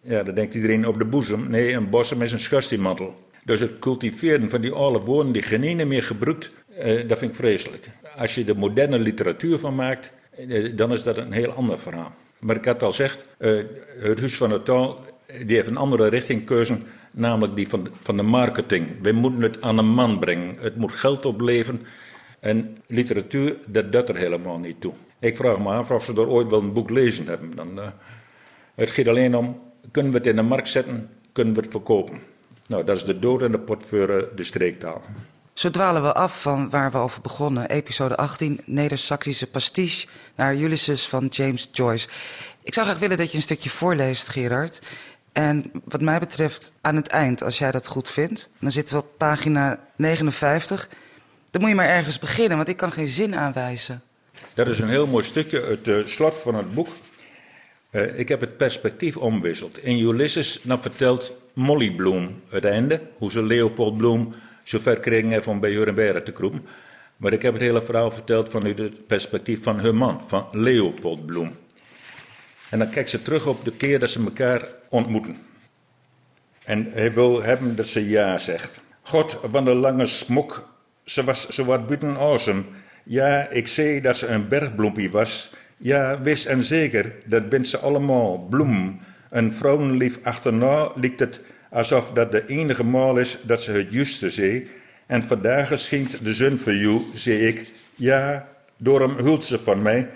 Ja, 0.00 0.22
dan 0.22 0.34
denkt 0.34 0.54
iedereen 0.54 0.86
op 0.86 0.98
de 0.98 1.04
boezem. 1.04 1.50
Nee, 1.50 1.72
een 1.72 1.90
bossem 1.90 2.22
is 2.22 2.32
een 2.32 2.40
schurstiemantel. 2.40 3.14
Dus 3.44 3.60
het 3.60 3.78
cultiveren 3.78 4.50
van 4.50 4.60
die 4.60 4.72
oude 4.72 4.98
woorden 4.98 5.32
die 5.32 5.42
geen 5.42 5.88
meer 5.88 6.02
gebruikt, 6.02 6.50
eh, 6.76 7.08
dat 7.08 7.18
vind 7.18 7.30
ik 7.30 7.36
vreselijk. 7.36 7.88
Als 8.16 8.34
je 8.34 8.44
er 8.44 8.58
moderne 8.58 8.98
literatuur 8.98 9.58
van 9.58 9.74
maakt, 9.74 10.12
eh, 10.30 10.76
dan 10.76 10.92
is 10.92 11.02
dat 11.02 11.16
een 11.16 11.32
heel 11.32 11.50
ander 11.50 11.78
verhaal. 11.78 12.12
Maar 12.40 12.56
ik 12.56 12.64
had 12.64 12.82
al 12.82 12.90
gezegd, 12.90 13.26
eh, 13.38 13.58
het 13.98 14.34
van 14.34 14.50
de 14.50 14.62
Taal 14.62 15.04
die 15.46 15.56
heeft 15.56 15.68
een 15.68 15.76
andere 15.76 16.06
richting 16.08 16.44
keuzen, 16.44 16.82
namelijk 17.10 17.56
die 17.56 17.68
van 17.68 17.84
de, 17.84 17.90
van 18.00 18.16
de 18.16 18.22
marketing. 18.22 18.88
We 19.02 19.12
moeten 19.12 19.42
het 19.42 19.62
aan 19.62 19.78
een 19.78 19.88
man 19.88 20.18
brengen. 20.18 20.56
Het 20.58 20.76
moet 20.76 20.92
geld 20.92 21.26
opleveren. 21.26 21.82
En 22.40 22.76
literatuur, 22.86 23.56
dat 23.66 23.92
doet 23.92 24.08
er 24.08 24.16
helemaal 24.16 24.58
niet 24.58 24.80
toe. 24.80 24.92
Ik 25.18 25.36
vraag 25.36 25.58
me 25.58 25.68
af 25.68 25.90
of 25.90 26.04
ze 26.04 26.12
er 26.12 26.28
ooit 26.28 26.50
wel 26.50 26.60
een 26.60 26.72
boek 26.72 26.90
lezen 26.90 27.26
hebben. 27.26 27.56
Dan, 27.56 27.78
uh, 27.78 27.86
het 28.74 28.90
gaat 28.90 29.08
alleen 29.08 29.36
om, 29.36 29.60
kunnen 29.90 30.12
we 30.12 30.18
het 30.18 30.26
in 30.26 30.36
de 30.36 30.42
markt 30.42 30.68
zetten, 30.68 31.08
kunnen 31.32 31.54
we 31.54 31.60
het 31.60 31.70
verkopen. 31.70 32.18
Nou, 32.66 32.84
dat 32.84 32.96
is 32.96 33.04
de 33.04 33.18
dood 33.18 33.42
en 33.42 33.52
de 33.52 33.76
voor 33.78 34.30
de 34.34 34.44
streektaal. 34.44 35.02
Zo 35.60 35.70
dwalen 35.70 36.02
we 36.02 36.14
af 36.14 36.40
van 36.40 36.70
waar 36.70 36.90
we 36.90 36.98
over 36.98 37.20
begonnen. 37.20 37.68
Episode 37.68 38.16
18, 38.16 38.60
Neder-Saxische 38.64 39.46
pastiche 39.46 40.06
naar 40.34 40.56
Ulysses 40.56 41.08
van 41.08 41.26
James 41.26 41.68
Joyce. 41.72 42.08
Ik 42.62 42.74
zou 42.74 42.86
graag 42.86 42.98
willen 42.98 43.16
dat 43.16 43.30
je 43.30 43.36
een 43.36 43.42
stukje 43.42 43.70
voorleest, 43.70 44.28
Gerard. 44.28 44.80
En 45.32 45.70
wat 45.84 46.00
mij 46.00 46.18
betreft 46.18 46.72
aan 46.80 46.96
het 46.96 47.08
eind, 47.08 47.42
als 47.42 47.58
jij 47.58 47.70
dat 47.70 47.86
goed 47.86 48.08
vindt. 48.08 48.50
Dan 48.58 48.70
zitten 48.70 48.96
we 48.96 49.02
op 49.02 49.10
pagina 49.16 49.78
59. 49.96 50.88
Dan 51.50 51.60
moet 51.60 51.70
je 51.70 51.76
maar 51.76 51.88
ergens 51.88 52.18
beginnen, 52.18 52.56
want 52.56 52.68
ik 52.68 52.76
kan 52.76 52.92
geen 52.92 53.08
zin 53.08 53.36
aanwijzen. 53.36 54.02
Dat 54.54 54.68
is 54.68 54.78
een 54.78 54.88
heel 54.88 55.06
mooi 55.06 55.24
stukje, 55.24 55.78
het 55.82 56.08
slot 56.08 56.34
van 56.34 56.54
het 56.54 56.74
boek. 56.74 56.88
Uh, 57.90 58.18
ik 58.18 58.28
heb 58.28 58.40
het 58.40 58.56
perspectief 58.56 59.16
omwisseld. 59.16 59.84
In 59.84 59.98
Ulysses 59.98 60.60
dan 60.62 60.82
vertelt 60.82 61.32
Molly 61.52 61.94
Bloom 61.94 62.40
het 62.48 62.64
einde, 62.64 63.00
hoe 63.18 63.30
ze 63.30 63.42
Leopold 63.42 63.96
Bloom 63.96 64.34
zover 64.64 65.00
kregen 65.00 65.46
om 65.46 65.60
bij 65.60 65.72
Jurenberg 65.72 66.22
te 66.22 66.32
kroepen. 66.32 66.66
Maar 67.16 67.32
ik 67.32 67.42
heb 67.42 67.52
het 67.52 67.62
hele 67.62 67.82
verhaal 67.82 68.10
verteld 68.10 68.48
vanuit 68.48 68.78
het 68.78 69.06
perspectief 69.06 69.62
van 69.62 69.80
hun 69.80 69.96
man, 69.96 70.22
van 70.26 70.46
Leopold 70.50 71.26
Bloem. 71.26 71.52
En 72.70 72.78
dan 72.78 72.90
kijkt 72.90 73.10
ze 73.10 73.22
terug 73.22 73.46
op 73.46 73.64
de 73.64 73.72
keer 73.72 73.98
dat 73.98 74.10
ze 74.10 74.24
elkaar 74.24 74.68
ontmoeten. 74.88 75.36
En 76.64 76.86
hij 76.92 77.12
wil 77.12 77.42
hebben 77.42 77.76
dat 77.76 77.86
ze 77.86 78.08
ja 78.08 78.38
zegt. 78.38 78.80
God 79.02 79.38
van 79.50 79.64
de 79.64 79.74
lange 79.74 80.06
smok, 80.06 80.68
ze 81.04 81.24
was 81.24 81.48
zo 81.48 81.64
wat 81.64 81.86
buiten 81.86 82.16
awesome. 82.16 82.62
Ja, 83.04 83.48
ik 83.48 83.68
zei 83.68 84.00
dat 84.00 84.16
ze 84.16 84.26
een 84.26 84.48
bergbloempie 84.48 85.10
was. 85.10 85.52
Ja, 85.76 86.20
wist 86.20 86.46
en 86.46 86.64
zeker, 86.64 87.12
dat 87.24 87.48
bent 87.48 87.68
ze 87.68 87.78
allemaal, 87.78 88.38
bloem. 88.38 89.00
Een 89.30 89.52
vrouwenlief 89.52 90.18
achterna 90.22 90.90
lijkt 90.94 91.20
het 91.20 91.40
alsof 91.70 92.10
dat 92.12 92.32
de 92.32 92.46
enige 92.46 92.84
maal 92.84 93.18
is 93.18 93.38
dat 93.42 93.62
ze 93.62 93.72
het 93.72 93.92
juiste 93.92 94.30
zei. 94.30 94.68
En 95.06 95.22
vandaag 95.22 95.78
schinkt 95.78 96.24
de 96.24 96.34
zon 96.34 96.58
voor 96.58 96.74
jou, 96.74 97.02
zei 97.14 97.38
ik. 97.46 97.70
Ja, 97.94 98.48
daarom 98.76 99.16
hult 99.16 99.44
ze 99.44 99.58
van 99.58 99.82
mij, 99.82 100.08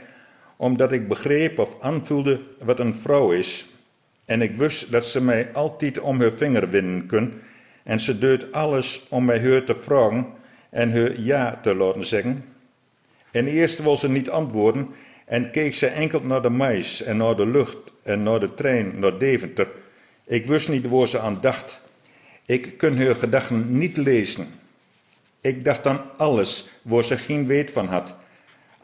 omdat 0.56 0.92
ik 0.92 1.08
begreep 1.08 1.58
of 1.58 1.80
aanvoelde 1.80 2.40
wat 2.58 2.78
een 2.78 2.94
vrouw 2.94 3.32
is. 3.32 3.66
En 4.24 4.42
ik 4.42 4.56
wist 4.56 4.90
dat 4.90 5.04
ze 5.04 5.22
mij 5.22 5.52
altijd 5.52 6.00
om 6.00 6.20
haar 6.20 6.32
vinger 6.32 6.70
winnen 6.70 7.06
kon. 7.06 7.32
En 7.82 8.00
ze 8.00 8.18
deed 8.18 8.52
alles 8.52 9.06
om 9.08 9.24
mij 9.24 9.40
haar 9.40 9.64
te 9.64 9.76
vragen 9.80 10.26
en 10.70 10.92
haar 10.92 11.20
ja 11.20 11.58
te 11.62 11.74
laten 11.74 12.06
zeggen. 12.06 12.44
En 13.30 13.46
eerst 13.46 13.82
wil 13.82 13.96
ze 13.96 14.08
niet 14.08 14.30
antwoorden 14.30 14.88
en 15.24 15.50
keek 15.50 15.74
ze 15.74 15.86
enkel 15.86 16.20
naar 16.20 16.42
de 16.42 16.50
mais 16.50 17.02
en 17.02 17.16
naar 17.16 17.36
de 17.36 17.46
lucht 17.46 17.92
en 18.02 18.22
naar 18.22 18.40
de 18.40 18.54
trein 18.54 18.98
naar 18.98 19.18
Deventer. 19.18 19.68
Ik 20.24 20.46
wist 20.46 20.68
niet 20.68 20.88
waar 20.88 21.08
ze 21.08 21.18
aan 21.18 21.38
dacht. 21.40 21.80
Ik 22.46 22.78
kon 22.78 22.96
haar 22.96 23.14
gedachten 23.14 23.78
niet 23.78 23.96
lezen. 23.96 24.46
Ik 25.40 25.64
dacht 25.64 25.86
aan 25.86 26.02
alles 26.16 26.68
waar 26.82 27.04
ze 27.04 27.18
geen 27.18 27.46
weet 27.46 27.70
van 27.70 27.86
had. 27.86 28.14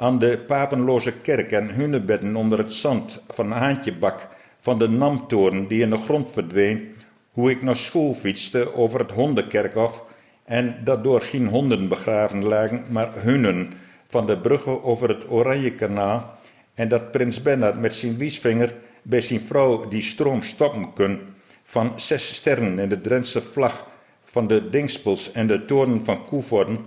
Aan 0.00 0.18
de 0.18 0.38
papenloze 0.38 1.12
kerk 1.12 1.52
en 1.52 1.70
hunnebedden 1.70 2.36
onder 2.36 2.58
het 2.58 2.72
zand 2.72 3.22
van 3.28 3.50
Haantjebak, 3.50 4.28
van 4.60 4.78
de 4.78 4.88
Namtoren 4.88 5.66
die 5.66 5.82
in 5.82 5.90
de 5.90 5.96
grond 5.96 6.30
verdween, 6.32 6.94
hoe 7.32 7.50
ik 7.50 7.62
naar 7.62 7.76
school 7.76 8.14
fietste 8.14 8.74
over 8.74 9.00
het 9.00 9.10
hondenkerkhof 9.10 10.04
en 10.44 10.76
dat 10.84 11.04
door 11.04 11.20
geen 11.20 11.46
honden 11.46 11.88
begraven 11.88 12.44
lagen, 12.44 12.84
maar 12.90 13.12
hunnen 13.14 13.72
van 14.08 14.26
de 14.26 14.38
bruggen 14.38 14.84
over 14.84 15.08
het 15.08 15.30
Oranjekanaal 15.30 16.34
en 16.74 16.88
dat 16.88 17.10
prins 17.10 17.42
Bernhard 17.42 17.80
met 17.80 17.94
zijn 17.94 18.16
wiesvinger 18.16 18.74
bij 19.02 19.20
zijn 19.20 19.40
vrouw 19.40 19.88
die 19.88 20.02
stroom 20.02 20.42
stoppen 20.42 20.92
kon, 20.92 21.20
van 21.62 22.00
zes 22.00 22.34
sterren 22.34 22.78
in 22.78 22.88
de 22.88 23.00
Drentse 23.00 23.42
vlag, 23.42 23.86
van 24.24 24.46
de 24.46 24.68
Dingspels 24.70 25.32
en 25.32 25.46
de 25.46 25.64
toren 25.64 26.04
van 26.04 26.24
Koevorden 26.24 26.78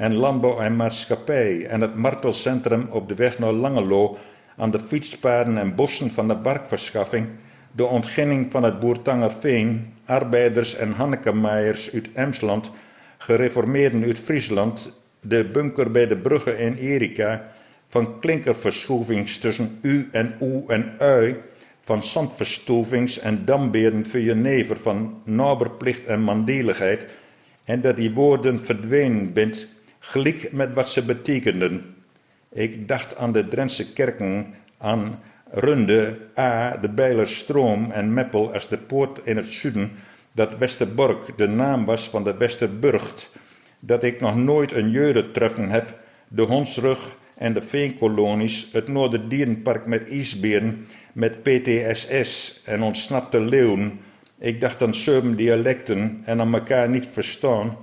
en 0.00 0.14
landbouw 0.14 0.60
en 0.60 0.76
maatschappij 0.76 1.66
en 1.66 1.80
het 1.80 1.94
martelcentrum 1.94 2.86
op 2.90 3.08
de 3.08 3.14
weg 3.14 3.38
naar 3.38 3.52
Langelo 3.52 4.18
aan 4.56 4.70
de 4.70 4.80
fietspaden 4.80 5.58
en 5.58 5.74
bossen 5.74 6.10
van 6.10 6.28
de 6.28 6.34
barkverschaffing, 6.34 7.26
de 7.72 7.86
ontginning 7.86 8.50
van 8.50 8.62
het 8.62 8.78
Boertangerveen, 8.78 9.94
arbeiders 10.04 10.74
en 10.74 10.92
Hannekemaaiers 10.92 11.92
uit 11.92 12.12
Emsland, 12.12 12.70
gereformeerden 13.18 14.04
uit 14.04 14.18
Friesland, 14.18 14.92
de 15.20 15.44
bunker 15.44 15.90
bij 15.90 16.06
de 16.06 16.16
bruggen 16.16 16.58
in 16.58 16.74
Erika, 16.74 17.52
van 17.88 18.20
klinkerverschroevings 18.20 19.38
tussen 19.38 19.78
u 19.82 20.08
en 20.12 20.34
oe 20.40 20.64
en 20.66 20.94
ui, 20.98 21.36
van 21.80 22.02
zandverstoevings 22.02 23.18
en 23.18 23.44
damberen 23.44 24.06
voor 24.06 24.20
je 24.20 24.34
never, 24.34 24.76
van 24.76 25.22
naberplicht 25.24 26.04
en 26.04 26.20
mandeligheid, 26.20 27.06
en 27.64 27.80
dat 27.80 27.96
die 27.96 28.12
woorden 28.12 28.64
verdwenen 28.64 29.32
bent, 29.32 29.68
gelijk 30.00 30.52
met 30.52 30.74
wat 30.74 30.88
ze 30.88 31.04
betekenden. 31.04 31.94
Ik 32.52 32.88
dacht 32.88 33.16
aan 33.16 33.32
de 33.32 33.48
Drentse 33.48 33.92
kerken, 33.92 34.54
aan 34.78 35.20
Runde, 35.50 36.18
A, 36.38 36.76
de 36.76 36.88
Bijlerstroom 36.88 37.90
en 37.90 38.14
Meppel 38.14 38.52
als 38.52 38.68
de 38.68 38.78
poort 38.78 39.20
in 39.24 39.36
het 39.36 39.52
zuiden, 39.52 39.92
dat 40.32 40.58
Westerbork 40.58 41.38
de 41.38 41.48
naam 41.48 41.84
was 41.84 42.08
van 42.08 42.24
de 42.24 42.36
Westerburgt, 42.36 43.30
dat 43.80 44.02
ik 44.02 44.20
nog 44.20 44.36
nooit 44.36 44.72
een 44.72 44.90
jeure 44.90 45.30
treffen 45.30 45.70
heb, 45.70 45.98
de 46.28 46.42
Hondsrug 46.42 47.16
en 47.34 47.52
de 47.52 47.60
Veenkolonies, 47.60 48.68
het 48.72 48.88
Noorderdierenpark 48.88 49.86
met 49.86 50.10
ijsberen, 50.10 50.86
met 51.12 51.42
PTSS 51.42 52.60
en 52.64 52.82
ontsnapte 52.82 53.40
leeuwen. 53.40 54.00
Ik 54.38 54.60
dacht 54.60 54.82
aan 54.82 54.94
zeven 54.94 55.36
dialecten 55.36 56.22
en 56.24 56.40
aan 56.40 56.54
elkaar 56.54 56.88
niet 56.88 57.06
verstaan, 57.12 57.76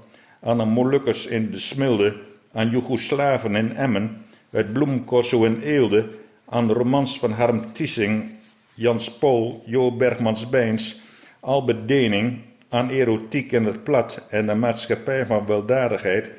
aan 0.47 0.57
de 0.57 0.65
Molukkers 0.65 1.25
in 1.25 1.51
de 1.51 1.59
Smilde, 1.59 2.15
aan 2.53 2.69
Joegoslaven 2.69 3.55
in 3.55 3.75
Emmen, 3.75 4.25
het 4.49 4.73
bloemcorso 4.73 5.43
in 5.43 5.61
Eelde, 5.61 6.09
aan 6.49 6.67
de 6.67 6.73
romans 6.73 7.19
van 7.19 7.31
Harm 7.31 7.73
Tiesing, 7.73 8.23
Jans 8.73 9.11
Pol, 9.11 9.63
Jo 9.65 9.91
Bergmans-Bijns, 9.91 11.01
Albert 11.39 11.87
Dening, 11.87 12.41
aan 12.69 12.89
erotiek 12.89 13.51
in 13.51 13.65
het 13.65 13.83
plat 13.83 14.21
en 14.29 14.45
de 14.45 14.55
maatschappij 14.55 15.25
van 15.25 15.45
weldadigheid, 15.45 16.31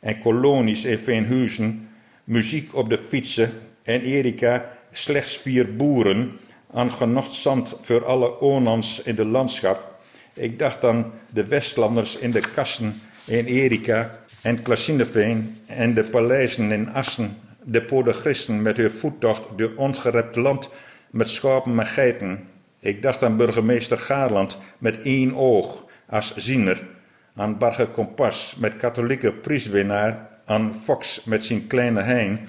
en 0.00 0.18
kolonies 0.18 0.84
in 0.84 0.98
Veenhuizen, 0.98 1.88
muziek 2.24 2.74
op 2.74 2.88
de 2.88 2.98
fietsen 2.98 3.52
en 3.82 4.00
Erika 4.00 4.78
slechts 4.92 5.36
vier 5.36 5.76
boeren 5.76 6.32
aan 6.72 6.92
genoeg 6.92 7.32
zand 7.32 7.76
voor 7.80 8.04
alle 8.04 8.40
onans 8.40 9.02
in 9.02 9.14
de 9.14 9.26
landschap. 9.26 10.00
Ik 10.34 10.58
dacht 10.58 10.84
aan 10.84 11.12
de 11.30 11.46
Westlanders 11.46 12.16
in 12.16 12.30
de 12.30 12.42
kassen 12.54 12.94
in 13.26 13.44
Erika 13.44 14.18
en 14.42 14.62
Klassineveen 14.62 15.56
en 15.66 15.94
de 15.94 16.04
paleizen 16.04 16.72
in 16.72 16.88
Assen, 16.88 17.36
de 17.64 17.82
podagristen 17.82 18.62
met 18.62 18.76
hun 18.76 18.90
voettocht 18.90 19.42
door 19.56 19.72
ongerept 19.76 20.36
land 20.36 20.68
met 21.10 21.28
schapen 21.28 21.78
en 21.78 21.86
geiten. 21.86 22.48
Ik 22.80 23.02
dacht 23.02 23.22
aan 23.22 23.36
burgemeester 23.36 23.98
Gaarland 23.98 24.58
met 24.78 25.02
één 25.02 25.34
oog 25.34 25.84
als 26.08 26.36
ziener, 26.36 26.82
aan 27.36 27.58
Barge 27.58 27.86
Kompas 27.86 28.54
met 28.58 28.76
katholieke 28.76 29.32
prieswinnaar, 29.32 30.28
aan 30.44 30.74
Fox 30.84 31.24
met 31.24 31.44
zijn 31.44 31.66
kleine 31.66 32.00
hein, 32.00 32.40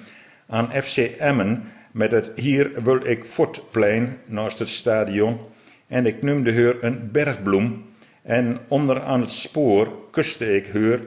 aan 0.48 0.84
FC 0.84 0.98
Emmen 0.98 1.64
met 1.92 2.12
het 2.12 2.32
Hier 2.36 2.84
wil 2.84 3.06
ik 3.06 3.26
Fortplein 3.26 4.18
naast 4.26 4.60
het 4.60 4.70
stadion. 4.70 5.40
En 5.88 6.06
ik 6.06 6.22
noemde 6.22 6.54
haar 6.54 6.84
een 6.84 7.12
bergbloem. 7.12 7.86
En 8.24 8.60
onder 8.68 9.02
aan 9.02 9.22
het 9.22 9.32
spoor 9.32 10.10
kuste 10.12 10.56
ik 10.56 10.68
haar. 10.68 11.00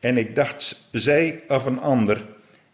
En 0.00 0.16
ik 0.16 0.34
dacht 0.34 0.88
zij 0.92 1.42
of 1.48 1.66
een 1.66 1.80
ander. 1.80 2.24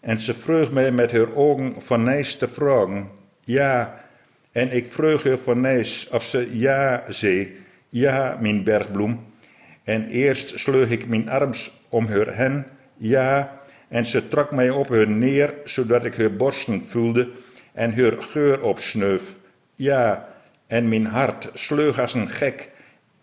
En 0.01 0.19
ze 0.19 0.35
vroeg 0.35 0.73
mij 0.73 0.93
met 0.93 1.13
haar 1.13 1.35
ogen 1.35 1.75
van 1.79 2.03
Nijs 2.03 2.37
te 2.37 2.49
vragen. 2.49 3.09
Ja, 3.45 4.05
en 4.53 4.73
ik 4.73 4.93
vroeg 4.93 5.25
haar 5.25 5.39
van 5.39 5.61
Nijs 5.61 6.09
of 6.13 6.23
ze 6.25 6.59
ja 6.59 7.05
zei. 7.09 7.57
Ja, 7.89 8.39
mijn 8.41 8.65
bergbloem. 8.65 9.27
En 9.85 10.07
eerst 10.07 10.59
sleug 10.59 10.91
ik 10.91 11.09
mijn 11.09 11.29
arms 11.29 11.83
om 11.89 12.07
haar 12.07 12.37
hen. 12.37 12.67
Ja, 12.97 13.61
en 13.89 14.05
ze 14.05 14.29
trok 14.29 14.51
mij 14.51 14.71
op 14.71 14.89
haar 14.89 15.09
neer, 15.09 15.55
zodat 15.65 16.05
ik 16.05 16.17
haar 16.17 16.37
borsten 16.37 16.83
voelde 16.83 17.31
en 17.73 17.95
haar 17.95 18.23
geur 18.23 18.63
opsneuf. 18.63 19.37
Ja, 19.77 20.29
en 20.67 20.89
mijn 20.89 21.07
hart 21.07 21.51
sleug 21.55 21.99
als 21.99 22.15
een 22.15 22.29
gek. 22.29 22.71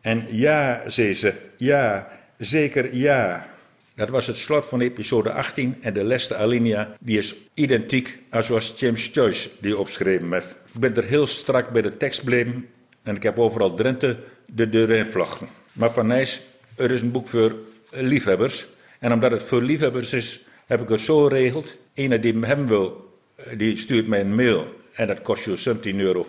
En 0.08 0.26
ja, 0.30 0.90
zei 0.90 1.16
ze, 1.16 1.34
ja, 1.58 2.08
zeker 2.38 2.96
ja. 2.96 3.48
Dat 3.96 4.10
was 4.10 4.28
het 4.28 4.38
slot 4.38 4.66
van 4.66 4.82
episode 4.82 5.32
18 5.32 5.78
en 5.82 5.94
de 5.94 6.04
laatste 6.04 6.36
alinea 6.36 6.96
die 7.00 7.18
is 7.18 7.36
identiek 7.54 8.20
als 8.30 8.46
zoals 8.46 8.74
James 8.78 9.10
Joyce 9.12 9.50
die 9.62 9.78
opgeschreven 9.78 10.34
heeft. 10.34 10.56
Ik 10.74 10.80
ben 10.80 10.96
er 10.96 11.04
heel 11.04 11.28
strak 11.28 11.70
bij 11.70 11.82
de 11.82 11.98
tekst 11.98 12.20
gebleven 12.20 12.68
en 13.04 13.16
ik 13.16 13.24
heb 13.24 13.40
overal 13.40 13.74
Drenthe 13.74 14.18
de 14.46 14.70
deur 14.70 14.90
in 14.90 15.06
vlochten. 15.06 15.48
Maar 15.74 15.92
van 15.92 16.08
Nijs, 16.08 16.42
er 16.76 16.92
is 16.92 17.02
een 17.02 17.12
boek 17.12 17.28
voor 17.28 17.56
liefhebbers. 17.92 18.68
En 19.00 19.14
omdat 19.14 19.32
het 19.32 19.44
voor 19.44 19.62
liefhebbers 19.62 20.14
is, 20.14 20.46
heb 20.66 20.82
ik 20.82 20.90
het 20.90 21.02
zo 21.02 21.24
geregeld. 21.24 21.78
Ene 21.94 22.20
die 22.20 22.40
hem 22.40 22.68
wil, 22.68 23.18
die 23.58 23.78
stuurt 23.78 24.08
mij 24.08 24.22
een 24.22 24.36
mail 24.36 24.76
en 24.94 25.08
dat 25.08 25.22
kost 25.22 25.46
je 25.46 25.76
17,50 25.76 25.96
euro. 25.96 26.26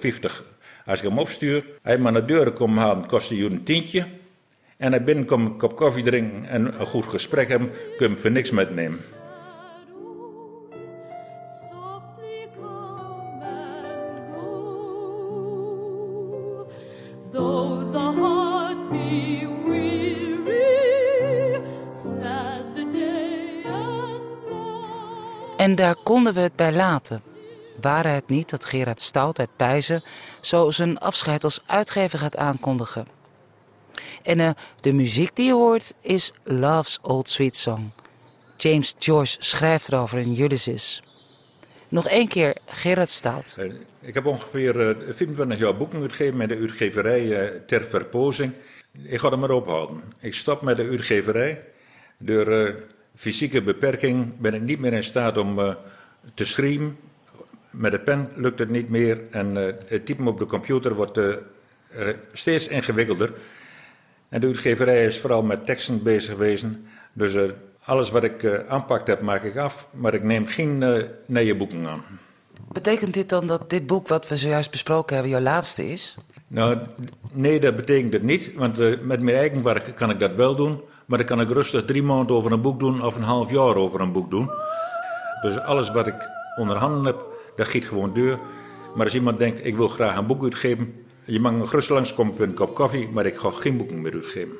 Als 0.88 0.98
ik 0.98 1.08
hem 1.08 1.18
opstuur, 1.18 1.64
hij 1.82 1.98
maar 1.98 2.12
naar 2.12 2.26
de 2.26 2.32
deur 2.32 2.52
komt 2.52 2.78
halen, 2.78 3.06
kost 3.06 3.28
je 3.28 3.44
een 3.44 3.62
tientje. 3.62 4.06
En 4.76 4.92
hij 4.92 5.04
binnenkomt 5.04 5.46
een 5.48 5.56
kop 5.56 5.76
koffie 5.76 6.02
drinken 6.02 6.44
en 6.44 6.80
een 6.80 6.86
goed 6.86 7.06
gesprek 7.06 7.48
hebben, 7.48 7.70
kun 7.70 7.80
je 7.98 8.04
hem 8.04 8.16
voor 8.16 8.30
niks 8.30 8.50
metnemen. 8.50 9.00
En 25.56 25.74
daar 25.74 25.96
konden 26.02 26.34
we 26.34 26.40
het 26.40 26.56
bij 26.56 26.72
laten. 26.72 27.27
Waren 27.80 28.12
het 28.12 28.28
niet 28.28 28.50
dat 28.50 28.64
Gerard 28.64 29.00
Stout 29.00 29.38
uit 29.38 29.56
Pijzen 29.56 30.02
zo 30.40 30.70
zijn 30.70 30.98
afscheid 30.98 31.44
als 31.44 31.62
uitgever 31.66 32.18
gaat 32.18 32.36
aankondigen. 32.36 33.06
En 34.22 34.38
uh, 34.38 34.50
de 34.80 34.92
muziek 34.92 35.36
die 35.36 35.46
je 35.46 35.52
hoort 35.52 35.94
is 36.00 36.32
Love's 36.44 36.98
Old 37.02 37.28
Sweet 37.28 37.56
Song. 37.56 37.92
James 38.56 38.94
Joyce 38.98 39.36
schrijft 39.40 39.88
erover 39.88 40.18
in 40.18 40.40
Ulysses. 40.40 41.02
Nog 41.88 42.08
één 42.08 42.28
keer 42.28 42.56
Gerard 42.66 43.10
Stout. 43.10 43.56
Ik 44.00 44.14
heb 44.14 44.26
ongeveer 44.26 44.98
uh, 44.98 45.14
25 45.14 45.58
jaar 45.58 45.76
boeken 45.76 46.00
uitgegeven 46.00 46.36
met 46.36 46.48
de 46.48 46.56
uitgeverij 46.56 47.50
ter 47.66 47.84
verpozing. 47.84 48.52
Ik 49.02 49.18
ga 49.18 49.30
er 49.30 49.38
maar 49.38 49.50
ophouden. 49.50 50.02
Ik 50.20 50.34
stop 50.34 50.62
met 50.62 50.76
de 50.76 50.88
uitgeverij 50.88 51.64
door 52.18 52.74
fysieke 53.14 53.62
beperking 53.62 54.38
ben 54.38 54.54
ik 54.54 54.62
niet 54.62 54.78
meer 54.78 54.92
in 54.92 55.02
staat 55.02 55.38
om 55.38 55.76
te 56.34 56.44
schrijven. 56.44 56.96
Met 57.78 57.92
de 57.92 58.00
pen 58.00 58.30
lukt 58.34 58.58
het 58.58 58.68
niet 58.68 58.88
meer 58.88 59.20
en 59.30 59.56
uh, 59.56 59.72
het 59.86 60.06
typen 60.06 60.26
op 60.26 60.38
de 60.38 60.46
computer 60.46 60.94
wordt 60.94 61.18
uh, 61.18 61.34
steeds 62.32 62.68
ingewikkelder. 62.68 63.32
En 64.28 64.40
de 64.40 64.46
uitgeverij 64.46 65.04
is 65.04 65.20
vooral 65.20 65.42
met 65.42 65.66
teksten 65.66 66.02
bezig 66.02 66.30
geweest. 66.30 66.64
Dus 67.12 67.52
alles 67.84 68.10
wat 68.10 68.24
ik 68.24 68.64
aanpakt 68.68 69.06
heb, 69.06 69.20
maak 69.20 69.42
ik 69.42 69.56
af. 69.56 69.88
Maar 69.94 70.14
ik 70.14 70.22
neem 70.22 70.46
geen 70.46 70.84
nieuwe 71.26 71.56
boeken 71.56 71.86
aan. 71.86 72.02
Betekent 72.72 73.14
dit 73.14 73.28
dan 73.28 73.46
dat 73.46 73.70
dit 73.70 73.86
boek 73.86 74.08
wat 74.08 74.28
we 74.28 74.36
zojuist 74.36 74.70
besproken 74.70 75.14
hebben 75.14 75.32
jouw 75.32 75.42
laatste 75.42 75.92
is? 75.92 76.16
Nou, 76.48 76.78
nee, 77.32 77.60
dat 77.60 77.76
betekent 77.76 78.12
het 78.12 78.22
niet. 78.22 78.54
Want 78.54 78.78
uh, 78.78 79.00
met 79.00 79.22
mijn 79.22 79.36
eigen 79.36 79.62
werk 79.62 79.96
kan 79.96 80.10
ik 80.10 80.20
dat 80.20 80.34
wel 80.34 80.56
doen. 80.56 80.80
Maar 81.06 81.18
dan 81.18 81.26
kan 81.26 81.40
ik 81.40 81.48
rustig 81.48 81.84
drie 81.84 82.02
maanden 82.02 82.36
over 82.36 82.52
een 82.52 82.60
boek 82.60 82.80
doen 82.80 83.04
of 83.04 83.16
een 83.16 83.22
half 83.22 83.50
jaar 83.50 83.76
over 83.76 84.00
een 84.00 84.12
boek 84.12 84.30
doen. 84.30 84.50
Dus 85.42 85.58
alles 85.58 85.90
wat 85.90 86.06
ik 86.06 86.28
onder 86.56 86.76
handen 86.76 87.04
heb, 87.04 87.26
dat 87.58 87.68
giet 87.68 87.84
gewoon 87.84 88.12
deur. 88.12 88.38
Maar 88.94 89.04
als 89.04 89.14
iemand 89.14 89.38
denkt, 89.38 89.64
ik 89.64 89.76
wil 89.76 89.88
graag 89.88 90.16
een 90.16 90.26
boek 90.26 90.42
uitgeven... 90.42 91.06
je 91.24 91.40
mag 91.40 91.52
nog 91.52 91.72
rustig 91.72 91.94
langskomen 91.94 92.34
voor 92.34 92.44
een 92.44 92.54
kop 92.54 92.74
koffie, 92.74 93.08
maar 93.08 93.26
ik 93.26 93.36
ga 93.36 93.50
geen 93.50 93.76
boeken 93.76 94.00
meer 94.00 94.12
uitgeven. 94.12 94.56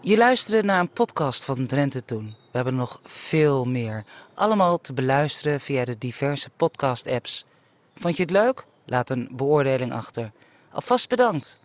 Je 0.00 0.16
luisterde 0.16 0.66
naar 0.66 0.80
een 0.80 0.90
podcast 0.90 1.44
van 1.44 1.66
Drenthe 1.66 2.04
Toen. 2.04 2.24
We 2.24 2.56
hebben 2.56 2.76
nog 2.76 3.00
veel 3.04 3.64
meer. 3.64 4.04
Allemaal 4.34 4.80
te 4.80 4.92
beluisteren 4.92 5.60
via 5.60 5.84
de 5.84 5.98
diverse 5.98 6.50
podcast-apps. 6.56 7.44
Vond 7.96 8.16
je 8.16 8.22
het 8.22 8.32
leuk? 8.32 8.64
Laat 8.86 9.10
een 9.10 9.28
beoordeling 9.32 9.92
achter. 9.92 10.32
Alvast 10.72 11.08
bedankt. 11.08 11.60